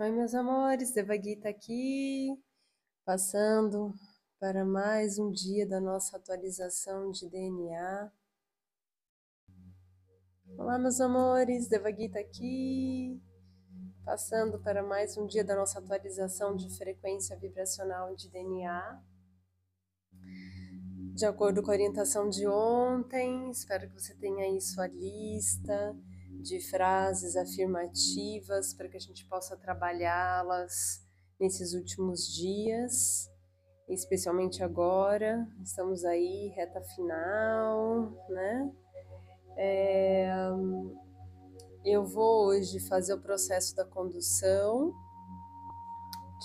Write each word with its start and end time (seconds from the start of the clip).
Oi, 0.00 0.12
meus 0.12 0.32
amores, 0.32 0.92
Devagita 0.92 1.42
tá 1.42 1.48
aqui, 1.48 2.28
passando 3.04 3.92
para 4.38 4.64
mais 4.64 5.18
um 5.18 5.28
dia 5.32 5.66
da 5.66 5.80
nossa 5.80 6.16
atualização 6.16 7.10
de 7.10 7.28
DNA. 7.28 8.12
Olá, 10.56 10.78
meus 10.78 11.00
amores, 11.00 11.66
Devagita 11.66 12.12
tá 12.12 12.20
aqui, 12.20 13.20
passando 14.04 14.60
para 14.60 14.84
mais 14.84 15.16
um 15.16 15.26
dia 15.26 15.42
da 15.42 15.56
nossa 15.56 15.80
atualização 15.80 16.54
de 16.54 16.70
frequência 16.78 17.36
vibracional 17.36 18.14
de 18.14 18.30
DNA. 18.30 19.02
De 21.16 21.26
acordo 21.26 21.60
com 21.60 21.72
a 21.72 21.74
orientação 21.74 22.28
de 22.28 22.46
ontem, 22.46 23.50
espero 23.50 23.88
que 23.88 24.00
você 24.00 24.14
tenha 24.14 24.44
aí 24.44 24.60
sua 24.60 24.86
lista 24.86 25.96
de 26.40 26.60
frases 26.60 27.36
afirmativas 27.36 28.72
para 28.72 28.88
que 28.88 28.96
a 28.96 29.00
gente 29.00 29.24
possa 29.26 29.56
trabalhá-las 29.56 31.04
nesses 31.38 31.74
últimos 31.74 32.26
dias, 32.32 33.30
especialmente 33.88 34.62
agora, 34.62 35.46
estamos 35.62 36.04
aí, 36.04 36.48
reta 36.48 36.80
final, 36.94 38.12
né? 38.28 38.72
É, 39.56 40.30
eu 41.84 42.04
vou 42.04 42.46
hoje 42.48 42.78
fazer 42.80 43.14
o 43.14 43.20
processo 43.20 43.74
da 43.74 43.84
condução, 43.84 44.92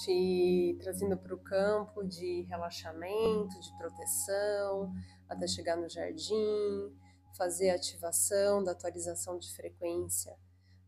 te 0.04 0.78
trazendo 0.82 1.18
para 1.18 1.36
o 1.36 1.38
campo 1.38 2.04
de 2.04 2.42
relaxamento, 2.50 3.60
de 3.60 3.78
proteção, 3.78 4.92
até 5.30 5.48
chegar 5.48 5.76
no 5.76 5.90
jardim, 5.90 6.92
fazer 7.38 7.70
a 7.70 7.76
ativação 7.76 8.64
da 8.64 8.72
atualização 8.72 9.38
de 9.38 9.54
frequência, 9.56 10.36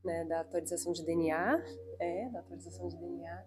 né, 0.03 0.23
da 0.25 0.41
atualização 0.41 0.91
de 0.91 1.03
DNA, 1.03 1.63
é, 1.99 2.29
da 2.29 2.39
atualização 2.39 2.87
de 2.87 2.97
DNA. 2.97 3.45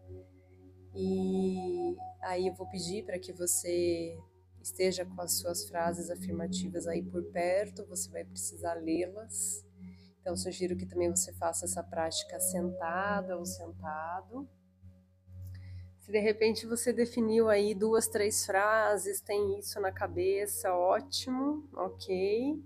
E 0.95 1.97
aí 2.23 2.47
eu 2.49 2.55
vou 2.55 2.69
pedir 2.69 3.05
para 3.05 3.19
que 3.19 3.33
você 3.33 4.19
esteja 4.61 5.05
com 5.05 5.21
as 5.21 5.39
suas 5.39 5.69
frases 5.69 6.11
afirmativas 6.11 6.87
aí 6.87 7.03
por 7.03 7.23
perto, 7.31 7.87
você 7.87 8.11
vai 8.11 8.25
precisar 8.25 8.75
lê-las. 8.75 9.65
Então 10.21 10.37
sugiro 10.37 10.77
que 10.77 10.87
também 10.87 11.09
você 11.09 11.33
faça 11.35 11.65
essa 11.65 11.83
prática 11.83 12.39
sentada 12.41 13.39
ou 13.39 13.47
sentado. 13.47 14.49
Se 16.09 16.13
de 16.13 16.21
repente 16.21 16.67
você 16.67 16.91
definiu 16.91 17.51
aí 17.51 17.75
duas, 17.75 18.09
três 18.09 18.47
frases, 18.47 19.21
tem 19.21 19.59
isso 19.59 19.79
na 19.79 19.93
cabeça, 19.93 20.75
ótimo, 20.75 21.69
ok. 21.75 22.59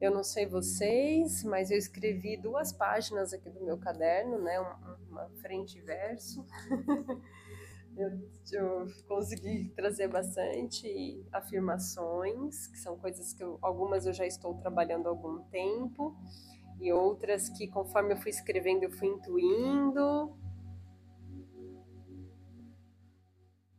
Eu 0.00 0.12
não 0.12 0.22
sei 0.22 0.46
vocês, 0.46 1.42
mas 1.42 1.72
eu 1.72 1.76
escrevi 1.76 2.36
duas 2.36 2.72
páginas 2.72 3.32
aqui 3.32 3.50
do 3.50 3.64
meu 3.64 3.78
caderno, 3.78 4.38
né? 4.38 4.60
Uma, 4.60 5.28
frente 5.42 5.78
e 5.78 5.80
verso. 5.80 6.46
eu, 7.98 8.10
eu, 8.52 8.86
consegui 9.08 9.72
trazer 9.74 10.06
bastante 10.06 11.26
afirmações, 11.32 12.68
que 12.68 12.78
são 12.78 12.96
coisas 12.96 13.34
que 13.34 13.42
eu, 13.42 13.58
algumas 13.60 14.06
eu 14.06 14.12
já 14.12 14.24
estou 14.24 14.54
trabalhando 14.54 15.08
há 15.08 15.10
algum 15.10 15.40
tempo, 15.50 16.16
e 16.80 16.92
outras 16.92 17.48
que 17.48 17.66
conforme 17.66 18.12
eu 18.12 18.18
fui 18.18 18.30
escrevendo 18.30 18.84
eu 18.84 18.92
fui 18.92 19.08
intuindo. 19.08 20.38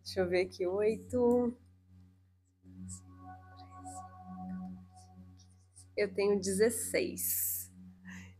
Deixa 0.09 0.21
eu 0.21 0.27
ver 0.27 0.47
aqui, 0.47 0.65
oito. 0.65 1.55
Eu 5.95 6.11
tenho 6.11 6.39
16. 6.39 7.71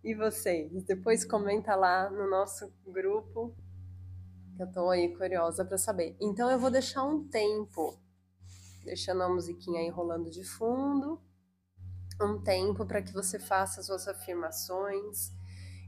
E 0.04 0.16
vocês? 0.16 0.84
Depois 0.86 1.24
comenta 1.24 1.76
lá 1.76 2.10
no 2.10 2.28
nosso 2.28 2.74
grupo, 2.88 3.56
que 4.58 4.64
eu 4.64 4.72
tô 4.72 4.90
aí 4.90 5.16
curiosa 5.16 5.64
para 5.64 5.78
saber. 5.78 6.18
Então 6.20 6.50
eu 6.50 6.58
vou 6.58 6.72
deixar 6.72 7.04
um 7.04 7.28
tempo, 7.28 8.02
deixando 8.84 9.22
a 9.22 9.30
musiquinha 9.30 9.82
aí 9.82 9.90
rolando 9.90 10.32
de 10.32 10.44
fundo, 10.44 11.22
um 12.20 12.42
tempo 12.42 12.84
para 12.84 13.04
que 13.04 13.14
você 13.14 13.38
faça 13.38 13.80
as 13.80 13.86
suas 13.86 14.08
afirmações 14.08 15.32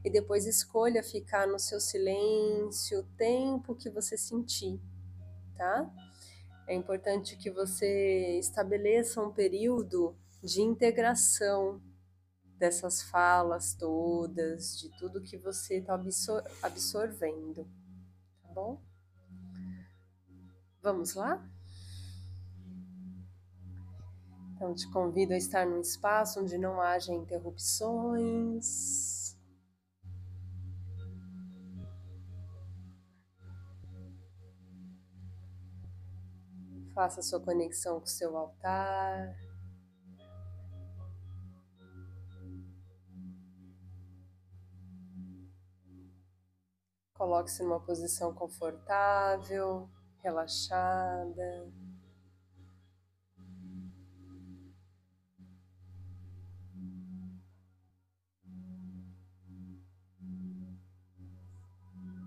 e 0.04 0.08
depois 0.08 0.46
escolha 0.46 1.02
ficar 1.02 1.48
no 1.48 1.58
seu 1.58 1.80
silêncio 1.80 3.00
o 3.00 3.16
tempo 3.16 3.74
que 3.74 3.90
você 3.90 4.16
sentir, 4.16 4.80
tá? 5.62 5.88
É 6.66 6.74
importante 6.74 7.36
que 7.36 7.48
você 7.48 8.36
estabeleça 8.38 9.22
um 9.22 9.32
período 9.32 10.16
de 10.42 10.60
integração 10.60 11.80
dessas 12.58 13.02
falas 13.02 13.74
todas, 13.74 14.76
de 14.76 14.90
tudo 14.98 15.22
que 15.22 15.36
você 15.36 15.76
está 15.76 15.94
absor 15.94 16.42
absorvendo, 16.60 17.64
tá 18.42 18.48
bom? 18.52 18.82
Vamos 20.82 21.14
lá? 21.14 21.48
Então, 24.54 24.74
te 24.74 24.90
convido 24.90 25.32
a 25.32 25.36
estar 25.36 25.64
num 25.64 25.80
espaço 25.80 26.40
onde 26.40 26.58
não 26.58 26.80
haja 26.80 27.12
interrupções. 27.12 29.11
Faça 36.94 37.22
sua 37.22 37.40
conexão 37.40 38.00
com 38.00 38.06
seu 38.06 38.36
altar. 38.36 39.34
Coloque-se 47.14 47.62
numa 47.62 47.80
posição 47.80 48.34
confortável, 48.34 49.88
relaxada. 50.22 51.72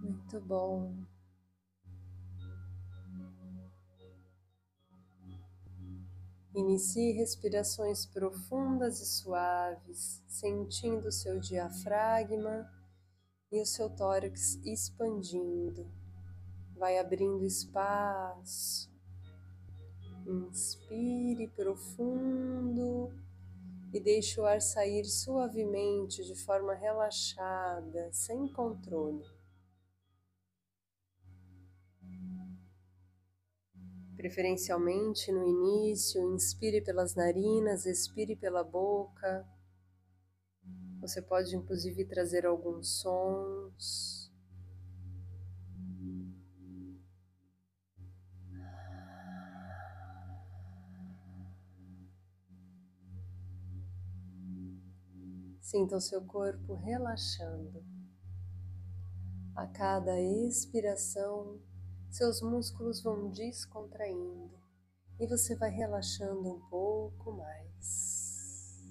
Muito 0.01 0.39
bom. 0.39 1.14
Inicie 6.55 7.11
respirações 7.11 8.05
profundas 8.05 9.01
e 9.01 9.05
suaves, 9.05 10.23
sentindo 10.25 11.11
seu 11.11 11.37
diafragma 11.37 12.65
e 13.51 13.59
o 13.59 13.65
seu 13.65 13.89
tórax 13.89 14.55
expandindo. 14.63 15.85
Vai 16.77 16.97
abrindo 16.97 17.45
espaço. 17.45 18.89
Inspire 20.25 21.49
profundo 21.49 23.11
e 23.91 23.99
deixe 23.99 24.39
o 24.39 24.45
ar 24.45 24.61
sair 24.61 25.03
suavemente 25.03 26.23
de 26.23 26.35
forma 26.35 26.73
relaxada, 26.73 28.09
sem 28.13 28.47
controle. 28.47 29.34
Preferencialmente 34.15 35.31
no 35.31 35.45
início, 35.45 36.21
inspire 36.33 36.81
pelas 36.81 37.15
narinas, 37.15 37.85
expire 37.85 38.35
pela 38.35 38.63
boca 38.63 39.45
você 41.07 41.21
pode 41.21 41.55
inclusive 41.55 42.03
trazer 42.05 42.47
alguns 42.47 42.99
sons. 42.99 44.33
Sinta 55.61 55.97
o 55.97 56.01
seu 56.01 56.23
corpo 56.23 56.73
relaxando. 56.73 57.85
A 59.55 59.67
cada 59.67 60.19
expiração, 60.19 61.59
seus 62.15 62.41
músculos 62.41 63.03
vão 63.03 63.29
descontraindo 63.29 64.57
e 65.19 65.27
você 65.27 65.53
vai 65.53 65.69
relaxando 65.69 66.49
um 66.49 66.61
pouco 66.69 67.33
mais. 67.33 68.81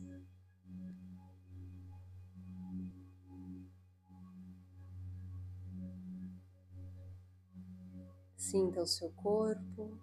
Sinta 8.37 8.82
o 8.82 8.87
seu 8.87 9.11
corpo 9.12 9.99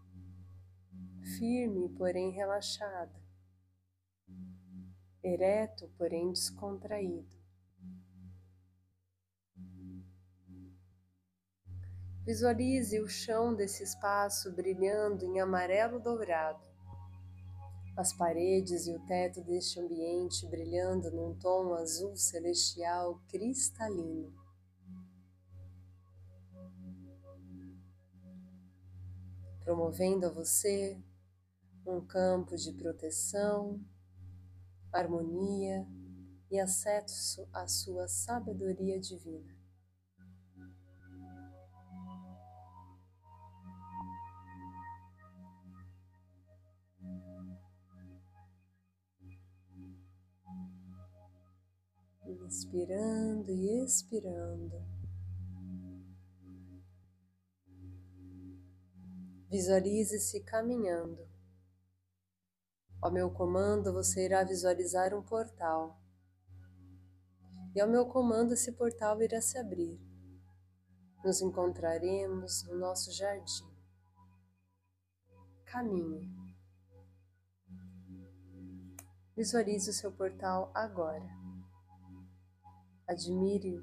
firme, 1.37 1.89
porém 1.89 2.31
relaxado, 2.31 3.21
ereto, 5.23 5.87
porém 5.95 6.31
descontraído. 6.31 7.40
Visualize 12.23 12.99
o 12.99 13.07
chão 13.07 13.55
desse 13.55 13.81
espaço 13.81 14.51
brilhando 14.51 15.25
em 15.25 15.39
amarelo 15.39 15.99
dourado, 15.99 16.63
as 17.97 18.13
paredes 18.13 18.85
e 18.85 18.93
o 18.93 18.99
teto 19.07 19.41
deste 19.41 19.79
ambiente 19.79 20.47
brilhando 20.47 21.09
num 21.09 21.33
tom 21.33 21.73
azul 21.73 22.15
celestial 22.15 23.19
cristalino. 23.27 24.31
Promovendo 29.61 30.27
a 30.27 30.29
você 30.29 31.01
um 31.87 32.05
campo 32.05 32.55
de 32.55 32.71
proteção, 32.73 33.83
harmonia 34.93 35.87
e 36.51 36.59
acesso 36.59 37.49
à 37.51 37.67
sua 37.67 38.07
sabedoria 38.07 38.99
divina. 38.99 39.60
Inspirando 52.51 53.49
e 53.49 53.81
expirando. 53.81 54.75
Visualize-se 59.49 60.43
caminhando. 60.43 61.25
Ao 63.01 63.09
meu 63.09 63.31
comando, 63.31 63.93
você 63.93 64.25
irá 64.25 64.43
visualizar 64.43 65.13
um 65.13 65.23
portal. 65.23 65.97
E 67.73 67.79
ao 67.79 67.89
meu 67.89 68.05
comando, 68.07 68.53
esse 68.53 68.73
portal 68.73 69.21
irá 69.21 69.39
se 69.39 69.57
abrir. 69.57 69.97
Nos 71.23 71.41
encontraremos 71.41 72.65
no 72.65 72.77
nosso 72.77 73.13
jardim. 73.13 73.73
Caminhe. 75.63 76.29
Visualize 79.37 79.89
o 79.89 79.93
seu 79.93 80.11
portal 80.11 80.69
agora. 80.75 81.40
Admire 83.11 83.77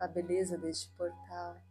a 0.00 0.08
beleza 0.08 0.58
deste 0.58 0.90
portal. 0.96 1.62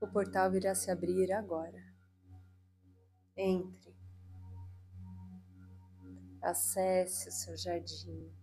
O 0.00 0.08
portal 0.08 0.52
irá 0.56 0.74
se 0.74 0.90
abrir 0.90 1.30
agora. 1.32 1.80
Entre. 3.36 3.94
Acesse 6.42 7.28
o 7.28 7.32
seu 7.32 7.56
jardim. 7.56 8.34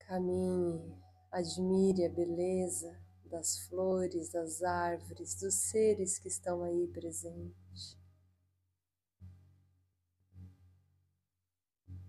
Caminhe, 0.00 1.00
admire 1.30 2.06
a 2.06 2.12
beleza 2.12 3.00
das 3.24 3.60
flores, 3.68 4.32
das 4.32 4.64
árvores, 4.64 5.36
dos 5.36 5.54
seres 5.54 6.18
que 6.18 6.26
estão 6.26 6.64
aí 6.64 6.88
presentes. 6.88 7.65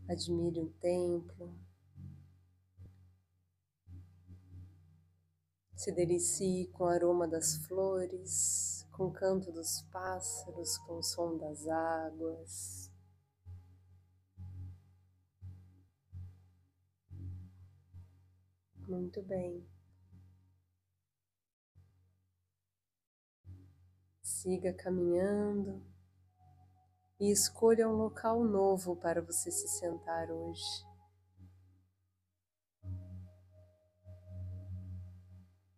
Admire 0.09 0.62
um 0.62 0.71
templo. 0.80 1.54
Se 5.75 5.92
delicie 5.92 6.68
com 6.68 6.86
o 6.86 6.88
aroma 6.88 7.27
das 7.27 7.57
flores, 7.68 8.88
com 8.92 9.07
o 9.07 9.12
canto 9.12 9.51
dos 9.51 9.81
pássaros, 9.92 10.77
com 10.80 11.00
o 11.00 11.04
som 11.04 11.38
das 11.38 11.68
águas. 11.68 12.89
Muito 18.88 19.21
bem. 19.21 19.68
Siga 24.21 24.74
caminhando 24.74 25.96
e 27.19 27.31
escolha 27.31 27.90
um 27.90 27.94
local 27.94 28.44
novo 28.44 28.96
para 28.96 29.22
você 29.22 29.52
se 29.52 29.68
sentar 29.68 30.30
hoje. 30.30 30.86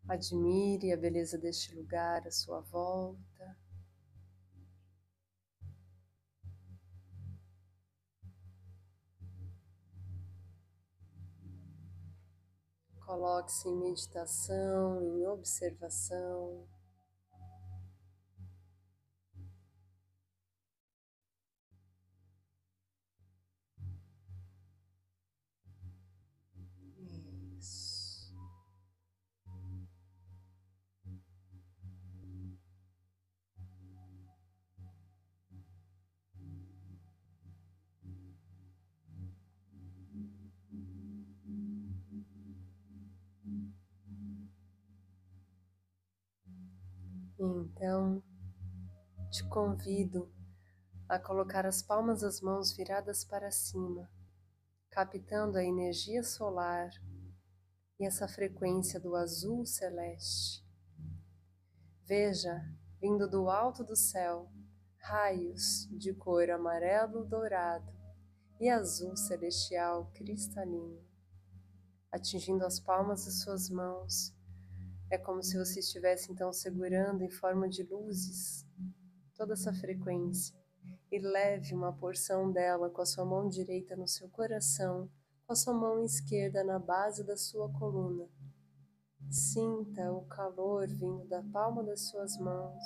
Admire 0.08 0.92
a 0.92 0.98
beleza 0.98 1.38
deste 1.38 1.74
lugar 1.76 2.28
à 2.28 2.32
sua 2.32 2.62
volta. 2.62 3.58
Coloque-se 13.06 13.68
em 13.68 13.80
meditação, 13.80 15.02
em 15.02 15.28
observação. 15.28 16.68
Então, 47.42 48.22
te 49.32 49.48
convido 49.48 50.30
a 51.08 51.18
colocar 51.18 51.66
as 51.66 51.82
palmas 51.82 52.20
das 52.20 52.42
mãos 52.42 52.74
viradas 52.74 53.24
para 53.24 53.50
cima, 53.50 54.12
captando 54.90 55.58
a 55.58 55.64
energia 55.64 56.22
solar 56.22 56.90
e 57.98 58.06
essa 58.06 58.28
frequência 58.28 59.00
do 59.00 59.16
azul 59.16 59.66
celeste. 59.66 60.68
Veja, 62.04 62.62
vindo 63.00 63.26
do 63.26 63.50
alto 63.50 63.86
do 63.86 63.96
céu, 63.96 64.52
raios 64.98 65.88
de 65.92 66.14
cor 66.14 66.50
amarelo 66.50 67.24
dourado 67.24 67.90
e 68.60 68.68
azul 68.68 69.16
celestial 69.16 70.12
cristalino, 70.14 71.02
atingindo 72.12 72.66
as 72.66 72.82
palmas 72.82 73.24
de 73.24 73.32
suas 73.32 73.70
mãos 73.70 74.38
é 75.12 75.18
como 75.18 75.42
se 75.42 75.58
você 75.58 75.80
estivesse 75.80 76.32
então 76.32 76.54
segurando 76.54 77.24
em 77.24 77.30
forma 77.30 77.68
de 77.68 77.84
luzes 77.84 78.66
toda 79.36 79.54
essa 79.54 79.74
frequência 79.74 80.56
e 81.12 81.18
leve 81.18 81.74
uma 81.74 81.92
porção 81.92 82.52
dela 82.52 82.90
com 82.90 83.02
a 83.02 83.06
sua 83.06 83.26
mão 83.26 83.50
direita 83.50 83.96
no 83.96 84.08
seu 84.08 84.30
coração, 84.30 85.10
com 85.48 85.54
a 85.54 85.56
sua 85.56 85.74
mão 85.74 86.04
esquerda 86.04 86.64
na 86.64 86.78
base 86.78 87.24
da 87.24 87.36
sua 87.36 87.72
coluna. 87.72 88.30
Sinta 89.32 90.12
o 90.12 90.26
calor 90.26 90.88
vindo 90.88 91.26
da 91.28 91.42
palma 91.42 91.84
das 91.84 92.10
suas 92.10 92.38
mãos 92.38 92.84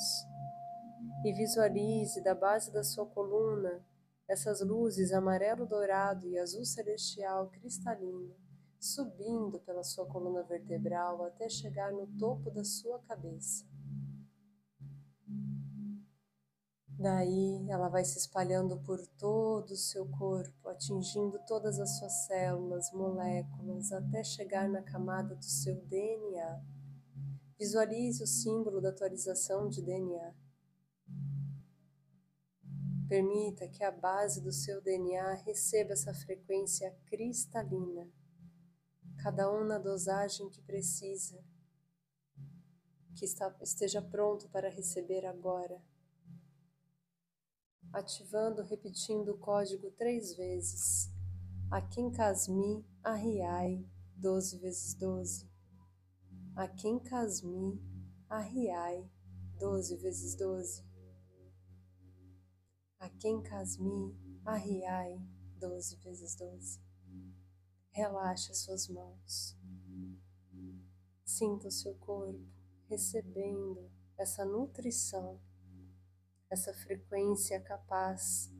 e 1.25 1.33
visualize 1.33 2.23
da 2.23 2.33
base 2.33 2.71
da 2.71 2.83
sua 2.83 3.05
coluna 3.05 3.85
essas 4.27 4.61
luzes 4.61 5.11
amarelo 5.11 5.65
dourado 5.65 6.27
e 6.27 6.37
azul 6.39 6.63
celestial 6.63 7.49
cristalino 7.49 8.42
subindo 8.83 9.61
pela 9.61 9.81
sua 9.81 10.05
coluna 10.05 10.43
vertebral 10.43 11.23
até 11.23 11.47
chegar 11.47 11.89
no 11.93 12.05
topo 12.19 12.51
da 12.51 12.65
sua 12.65 12.99
cabeça. 12.99 13.65
Daí 16.89 17.65
ela 17.69 17.87
vai 17.87 18.03
se 18.03 18.17
espalhando 18.17 18.77
por 18.81 18.99
todo 19.17 19.71
o 19.71 19.77
seu 19.77 20.05
corpo, 20.09 20.67
atingindo 20.67 21.39
todas 21.47 21.79
as 21.79 21.97
suas 21.97 22.25
células, 22.25 22.91
moléculas, 22.91 23.91
até 23.93 24.21
chegar 24.21 24.67
na 24.67 24.81
camada 24.81 25.33
do 25.33 25.45
seu 25.45 25.75
DNA. 25.85 26.61
Visualize 27.57 28.21
o 28.21 28.27
símbolo 28.27 28.81
da 28.81 28.89
atualização 28.89 29.69
de 29.69 29.81
DNA. 29.81 30.33
Permita 33.07 33.65
que 33.69 33.83
a 33.83 33.91
base 33.91 34.41
do 34.41 34.51
seu 34.51 34.81
DNA 34.81 35.35
receba 35.45 35.93
essa 35.93 36.13
frequência 36.13 36.93
cristalina 37.05 38.09
cada 39.23 39.49
um 39.49 39.63
na 39.63 39.77
dosagem 39.77 40.49
que 40.49 40.61
precisa, 40.61 41.41
que 43.15 43.23
está, 43.23 43.55
esteja 43.61 44.01
pronto 44.01 44.49
para 44.49 44.69
receber 44.69 45.25
agora, 45.25 45.81
ativando, 47.93 48.61
repetindo 48.61 49.29
o 49.29 49.37
código 49.37 49.89
três 49.91 50.35
vezes, 50.35 51.09
Akin 51.71 52.11
Kasmi 52.11 52.85
Arriai, 53.01 53.87
12 54.17 54.57
vezes 54.57 54.93
12. 54.95 55.49
Akin 56.53 56.99
Kasmi 56.99 57.81
Arriai, 58.29 59.09
12 59.57 59.95
vezes 60.01 60.35
12. 60.35 60.83
Akin 62.99 63.41
Kasmi 63.41 64.17
Arriai, 64.43 65.17
12 65.61 65.95
vezes 66.03 66.35
12. 66.35 66.92
Relaxa 67.95 68.55
suas 68.55 68.87
mãos. 68.87 69.55
Sinta 71.23 71.67
o 71.67 71.71
seu 71.71 71.93
corpo 71.93 72.43
recebendo 72.89 73.87
essa 74.17 74.43
nutrição, 74.43 75.39
essa 76.49 76.73
frequência 76.73 77.61
capaz 77.61 78.51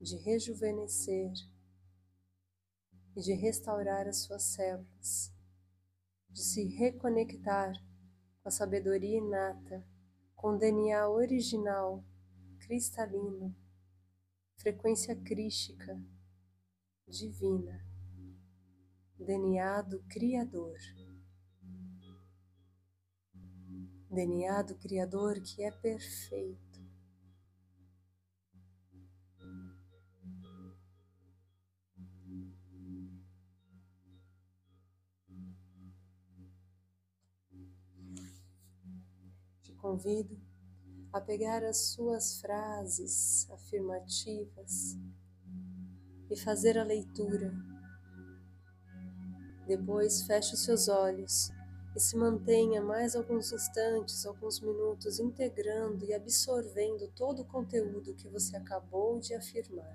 de 0.00 0.14
rejuvenescer 0.18 1.32
e 3.16 3.20
de 3.20 3.32
restaurar 3.32 4.06
as 4.06 4.18
suas 4.18 4.44
células, 4.44 5.34
de 6.30 6.44
se 6.44 6.62
reconectar 6.62 7.72
com 8.40 8.48
a 8.50 8.52
sabedoria 8.52 9.18
inata, 9.18 9.84
com 10.36 10.50
o 10.50 10.58
DNA 10.58 11.08
original, 11.10 12.04
cristalino, 12.60 13.52
frequência 14.54 15.16
crística 15.16 16.00
divina, 17.08 17.84
DNA 19.18 19.82
do 19.82 20.00
Criador. 20.04 20.78
DNA 24.10 24.62
do 24.62 24.74
Criador 24.76 25.40
que 25.40 25.62
é 25.62 25.70
perfeito 25.70 26.68
convido 39.78 40.38
a 41.12 41.20
pegar 41.20 41.64
as 41.64 41.92
suas 41.92 42.40
frases 42.40 43.48
afirmativas 43.50 44.96
e 46.30 46.36
fazer 46.36 46.78
a 46.78 46.84
leitura. 46.84 47.52
Depois 49.66 50.22
feche 50.22 50.54
os 50.54 50.64
seus 50.64 50.88
olhos 50.88 51.50
e 51.94 52.00
se 52.00 52.16
mantenha 52.16 52.80
mais 52.80 53.14
alguns 53.14 53.52
instantes, 53.52 54.24
alguns 54.24 54.60
minutos, 54.60 55.18
integrando 55.18 56.04
e 56.04 56.14
absorvendo 56.14 57.08
todo 57.08 57.42
o 57.42 57.44
conteúdo 57.44 58.14
que 58.14 58.28
você 58.28 58.56
acabou 58.56 59.18
de 59.18 59.34
afirmar. 59.34 59.94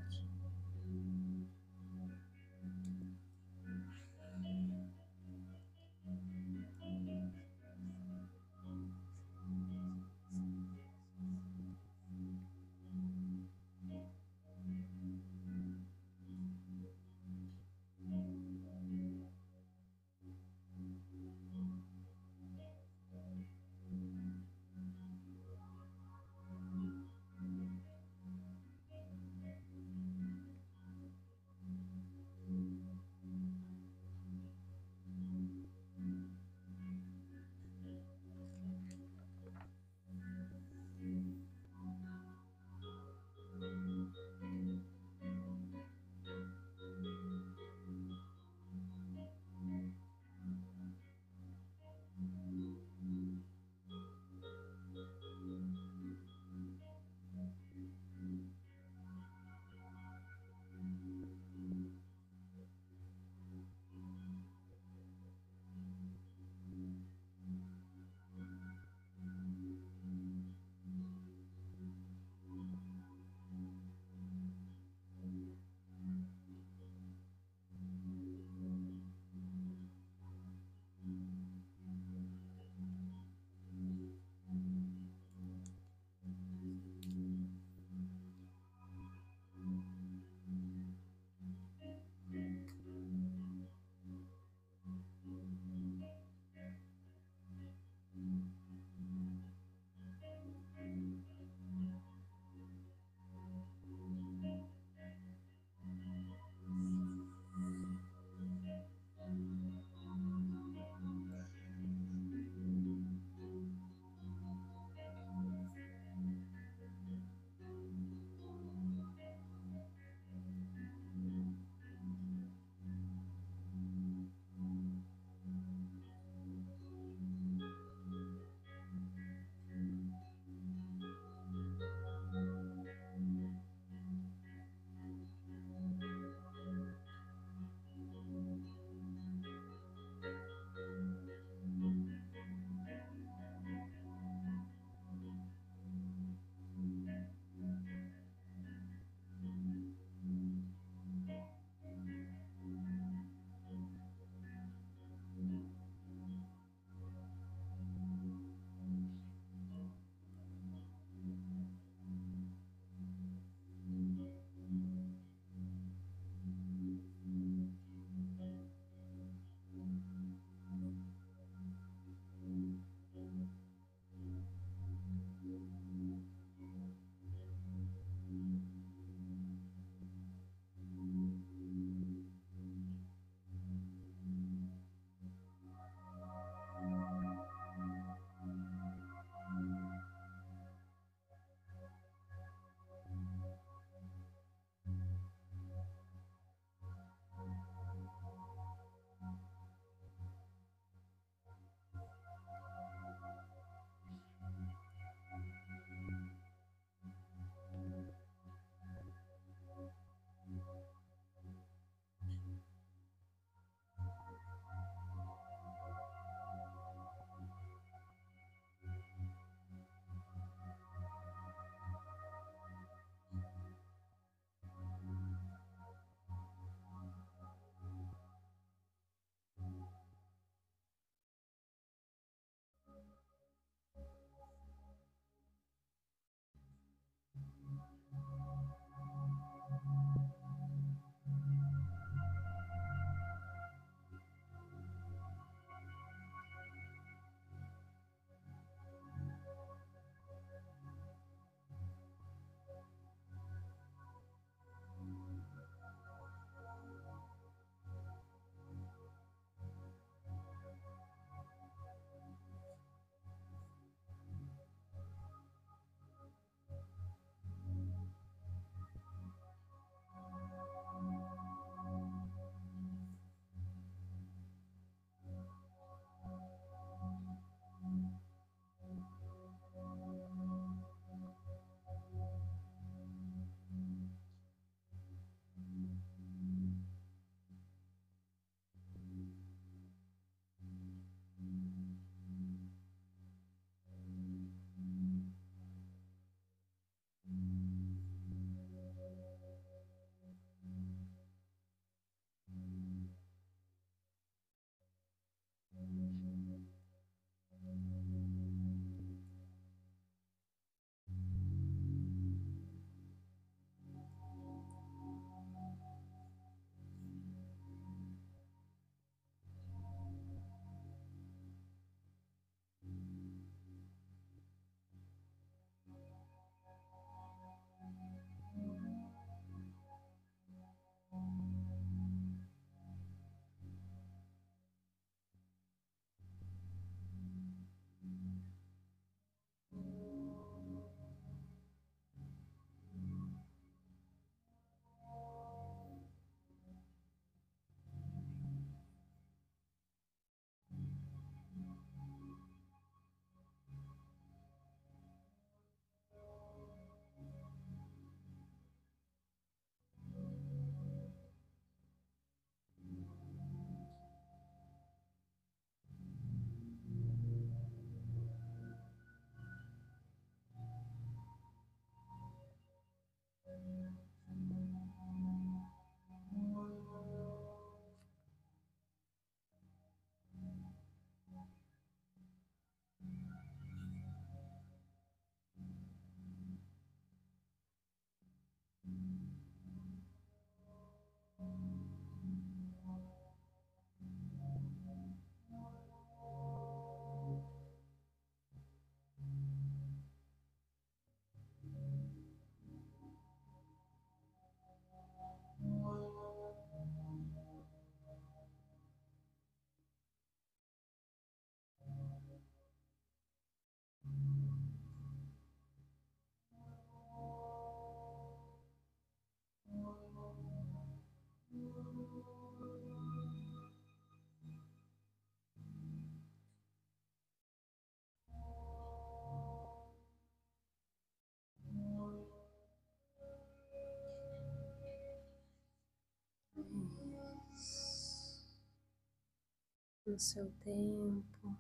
No 440.13 440.19
seu 440.19 440.47
tempo. 440.63 441.58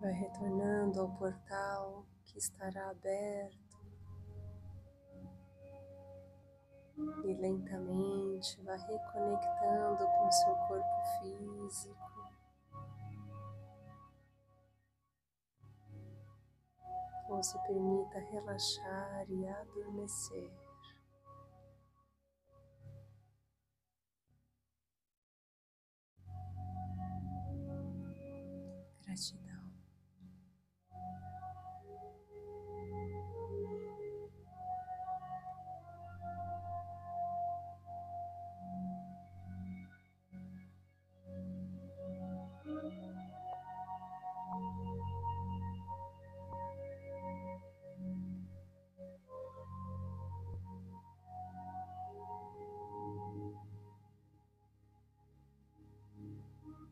Vai 0.00 0.12
retornando 0.12 1.00
ao 1.00 1.16
portal 1.16 2.04
que 2.24 2.38
estará 2.38 2.90
aberto. 2.90 3.76
E 7.24 7.34
lentamente 7.34 8.60
vai 8.62 8.78
reconectando 8.78 10.04
com 10.04 10.32
seu 10.32 10.54
corpo 10.66 11.02
físico. 11.20 11.96
Ou 17.28 17.42
se 17.44 17.56
permita 17.62 18.18
relaxar 18.18 19.30
e 19.30 19.46
adormecer. 19.46 20.65
question. 29.16 29.45